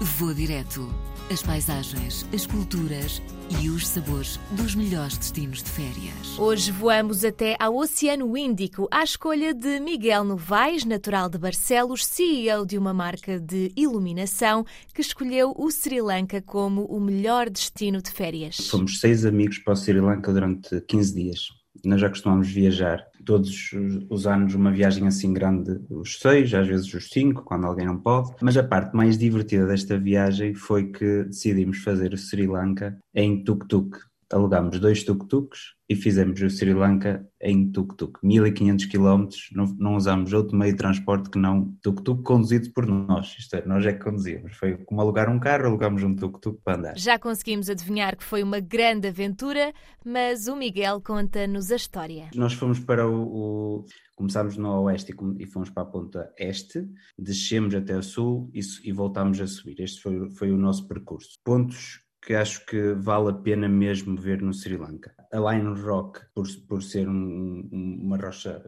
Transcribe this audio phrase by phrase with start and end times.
[0.00, 0.88] Vou direto.
[1.28, 3.20] As paisagens, as culturas
[3.60, 6.38] e os sabores dos melhores destinos de férias.
[6.38, 12.64] Hoje voamos até ao Oceano Índico à escolha de Miguel Novaes, natural de Barcelos, CEO
[12.64, 14.64] de uma marca de iluminação,
[14.94, 18.68] que escolheu o Sri Lanka como o melhor destino de férias.
[18.68, 21.48] Fomos seis amigos para o Sri Lanka durante 15 dias.
[21.84, 23.70] Nós já costumamos viajar todos
[24.08, 27.98] os anos uma viagem assim grande, os seis, às vezes os cinco, quando alguém não
[27.98, 28.32] pode.
[28.40, 33.44] Mas a parte mais divertida desta viagem foi que decidimos fazer o Sri Lanka em
[33.44, 38.18] tuk-tuk alugámos dois tuk-tuks e fizemos o Sri Lanka em tuk-tuk.
[38.22, 43.34] 1500 km, não, não usámos outro meio de transporte que não tuk-tuk conduzido por nós.
[43.38, 44.54] Isto é, nós é que conduzíamos.
[44.56, 46.98] Foi como alugar um carro, alugámos um tuk-tuk para andar.
[46.98, 49.72] Já conseguimos adivinhar que foi uma grande aventura,
[50.04, 52.28] mas o Miguel conta-nos a história.
[52.34, 56.86] Nós fomos para o, o começámos no oeste e fomos para a ponta este,
[57.18, 59.80] descemos até o sul e, e voltámos a subir.
[59.80, 61.38] Este foi, foi o nosso percurso.
[61.42, 65.14] Pontos que acho que vale a pena mesmo ver no Sri Lanka.
[65.32, 68.62] A Lion Rock, por, por ser um, uma rocha,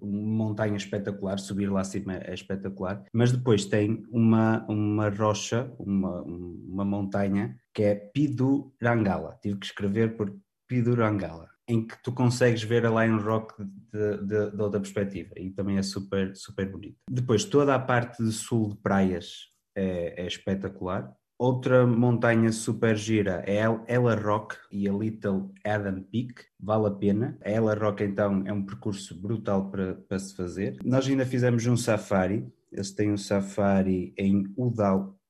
[0.00, 6.22] uma montanha espetacular, subir lá acima é espetacular, mas depois tem uma, uma rocha, uma,
[6.22, 9.38] uma montanha, que é Pidurangala.
[9.42, 10.34] Tive que escrever por
[10.68, 13.54] Pidurangala em que tu consegues ver a Lion Rock
[13.92, 16.98] de, de, de, outra perspectiva e também é super, super bonito.
[17.10, 21.12] Depois, toda a parte de sul de praias é, é espetacular.
[21.38, 27.36] Outra montanha super gira é Ella Rock e a Little Adam Peak, vale a pena.
[27.44, 30.78] A Ella Rock então é um percurso brutal para, para se fazer.
[30.82, 35.20] Nós ainda fizemos um safari, eles têm um safari em Udawalawi,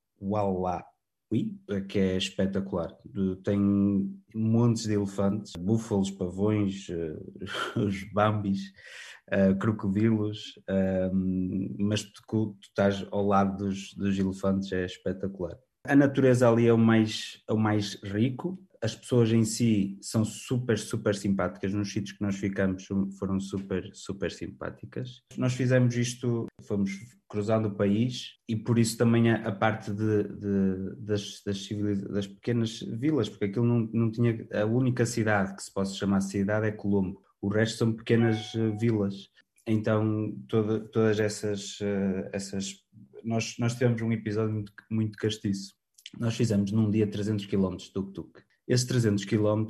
[1.89, 2.97] que é espetacular.
[3.43, 3.59] Tem
[4.33, 7.17] montes de elefantes, búfalos, pavões, eh,
[7.81, 8.61] os bambis.
[9.27, 11.13] Uh, crocodilos, uh,
[11.81, 15.59] mas tu, tu, estás ao lado dos, dos elefantes, é espetacular.
[15.89, 20.25] A natureza ali é o mais, é o mais rico, as pessoas em si são
[20.25, 21.73] super, super simpáticas.
[21.73, 22.87] Nos sítios que nós ficamos
[23.19, 25.23] foram super, super simpáticas.
[25.37, 26.93] Nós fizemos isto, fomos
[27.29, 31.69] cruzando o país e por isso também a, parte de, de, das, das,
[32.11, 34.47] das, pequenas vilas, porque aquilo não, não tinha.
[34.53, 37.23] A única cidade que se possa chamar cidade é Colombo.
[37.41, 39.29] O resto são pequenas uh, vilas.
[39.67, 42.86] Então, toda, todas essas, uh, essas
[43.27, 45.75] nós, nós tivemos um episódio muito, muito castiço.
[46.19, 48.41] Nós fizemos num dia 300 km tuk-tuk.
[48.67, 49.67] Esses 300 km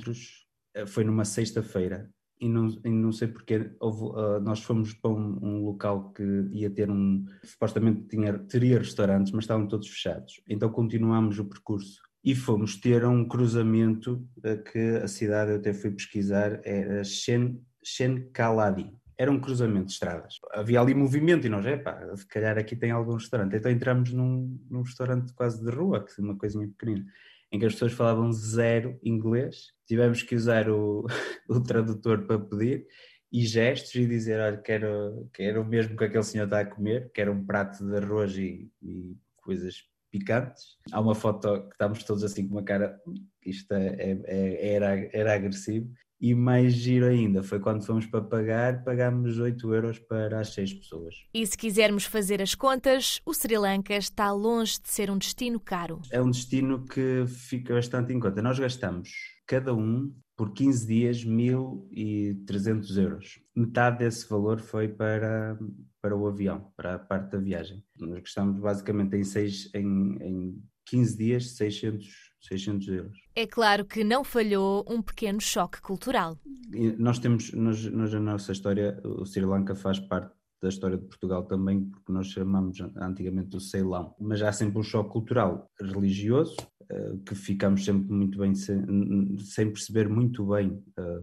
[0.85, 2.09] foi numa sexta-feira
[2.39, 6.23] e não, e não sei porque houve, uh, nós fomos para um, um, local que
[6.51, 11.99] ia ter um supostamente tinha, teria restaurantes mas estavam todos fechados então continuámos o percurso
[12.23, 17.59] e fomos ter um cruzamento uh, que a cidade eu até fui pesquisar era Shen,
[17.83, 20.39] Shenkaladi era um cruzamento de estradas.
[20.51, 23.55] Havia ali movimento e nós, pá, se calhar aqui tem algum restaurante.
[23.55, 27.05] Então entramos num, num restaurante quase de rua, que uma coisinha pequenina,
[27.51, 29.73] em que as pessoas falavam zero inglês.
[29.87, 31.05] Tivemos que usar o,
[31.49, 32.85] o tradutor para pedir
[33.31, 37.11] e gestos e dizer, olha, quero, quero o mesmo que aquele senhor está a comer,
[37.11, 40.77] que era um prato de arroz e, e coisas picantes.
[40.91, 42.99] Há uma foto que estamos todos assim com uma cara,
[43.45, 48.21] isto é, é, é era, era agressivo, e mais giro ainda foi quando fomos para
[48.21, 51.15] pagar, pagámos 8 euros para as 6 pessoas.
[51.33, 55.59] E se quisermos fazer as contas, o Sri Lanka está longe de ser um destino
[55.59, 56.01] caro.
[56.11, 58.41] É um destino que fica bastante em conta.
[58.41, 59.09] Nós gastamos
[59.45, 63.39] cada um por 15 dias 1.300 euros.
[63.55, 65.57] Metade desse valor foi para,
[66.01, 67.83] para o avião, para a parte da viagem.
[67.99, 73.17] Nós gastamos basicamente em, seis, em, em 15 dias 600 600 euros.
[73.35, 76.37] É claro que não falhou um pequeno choque cultural.
[76.73, 80.31] E nós temos, nós, nós, na nossa história, o Sri Lanka faz parte
[80.61, 84.83] da história de Portugal também, porque nós chamamos antigamente o Ceilão, mas há sempre um
[84.83, 86.55] choque cultural religioso,
[86.89, 91.21] eh, que ficamos sempre muito bem, sem, sem perceber muito bem eh,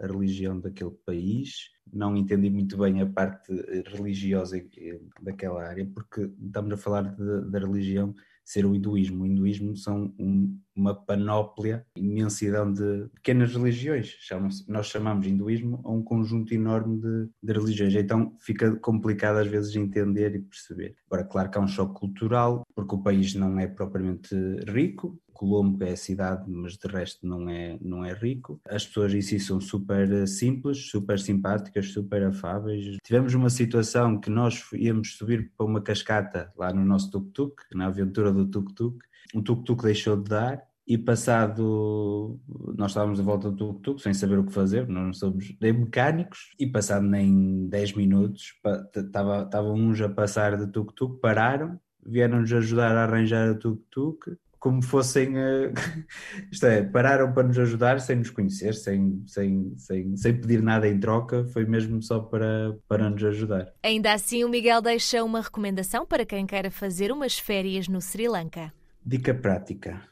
[0.00, 3.52] a, religião daquele país, não entendi muito bem a parte
[3.86, 4.60] religiosa
[5.22, 8.14] daquela área, porque estamos a falar da religião
[8.44, 9.24] ser o hinduísmo.
[9.24, 14.16] O hinduísmo são um, uma panóplia, imensidão de pequenas religiões.
[14.68, 17.94] nós chamamos hinduísmo a um conjunto enorme de, de, religiões.
[17.94, 20.96] Então fica complicado às vezes entender e perceber.
[21.06, 24.34] Agora, claro que há um choque cultural, porque o país não é propriamente
[24.66, 28.60] rico, Colombo é a cidade, mas de resto não é, não é rico.
[28.66, 32.96] As pessoas em si são super simples, super simpáticas, super afáveis.
[33.04, 37.86] Tivemos uma situação que nós íamos subir para uma cascata lá no nosso tuk-tuk, na
[37.86, 38.98] aventura do tuk-tuk.
[39.32, 42.38] O tuk-tuk deixou de dar e passado,
[42.76, 45.72] nós estávamos de volta do tuk-tuk sem saber o que fazer, nós não somos nem
[45.72, 48.52] mecânicos, e passado nem 10 minutos,
[48.94, 55.36] estavam uns a passar de tuk-tuk, pararam, vieram-nos ajudar a arranjar a tuk-tuk, como fossem.
[55.36, 55.72] Uh,
[56.52, 60.86] isto é, pararam para nos ajudar sem nos conhecer, sem, sem, sem, sem pedir nada
[60.88, 63.72] em troca, foi mesmo só para, para nos ajudar.
[63.82, 68.28] Ainda assim, o Miguel deixa uma recomendação para quem queira fazer umas férias no Sri
[68.28, 68.72] Lanka.
[69.04, 70.02] Dica prática.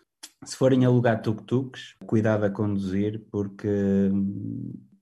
[0.44, 4.10] Se forem alugar tuk-tuks, cuidado a conduzir, porque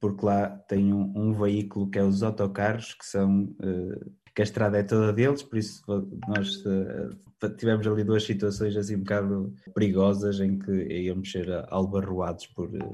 [0.01, 4.45] porque lá tem um, um, veículo que é os autocarros, que são uh, que a
[4.45, 5.83] estrada é toda deles, por isso
[6.27, 12.47] nós uh, tivemos ali duas situações assim um bocado perigosas em que íamos ser albarroados
[12.47, 12.91] por, uh,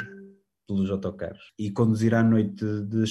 [0.67, 1.53] pelos autocarros.
[1.57, 3.05] E conduzir à noite, de,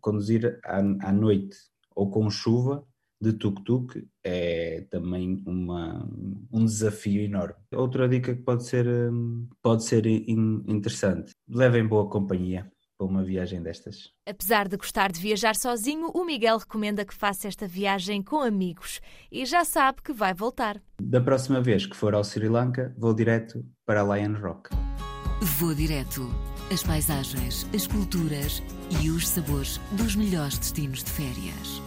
[0.00, 1.56] conduzir à, à, noite
[1.96, 2.84] ou com chuva
[3.20, 6.08] de tuk-tuk é também uma,
[6.52, 7.54] um desafio enorme.
[7.74, 8.86] Outra dica que pode ser,
[9.62, 14.10] pode ser interessante, levem boa companhia para uma viagem destas.
[14.26, 19.00] Apesar de gostar de viajar sozinho, o Miguel recomenda que faça esta viagem com amigos
[19.30, 20.80] e já sabe que vai voltar.
[21.02, 24.70] Da próxima vez que for ao Sri Lanka, vou direto para Lion Rock.
[25.58, 26.22] Vou direto.
[26.72, 28.62] As paisagens, as culturas
[29.02, 31.82] e os sabores dos melhores destinos de férias.